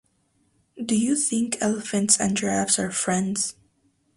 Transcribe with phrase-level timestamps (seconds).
[0.83, 3.55] Do you think elephants and giraffes are friends?